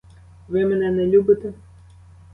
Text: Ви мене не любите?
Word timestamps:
Ви 0.47 0.65
мене 0.65 0.91
не 0.91 1.05
любите? 1.05 1.53